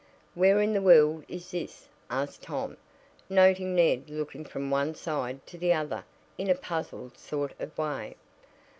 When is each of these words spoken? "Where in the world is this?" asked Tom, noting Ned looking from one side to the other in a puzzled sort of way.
"Where 0.33 0.59
in 0.61 0.73
the 0.73 0.81
world 0.81 1.25
is 1.27 1.51
this?" 1.51 1.87
asked 2.09 2.41
Tom, 2.41 2.77
noting 3.29 3.75
Ned 3.75 4.09
looking 4.09 4.43
from 4.43 4.71
one 4.71 4.95
side 4.95 5.45
to 5.45 5.59
the 5.59 5.73
other 5.73 6.05
in 6.39 6.49
a 6.49 6.55
puzzled 6.55 7.19
sort 7.19 7.53
of 7.59 7.77
way. 7.77 8.15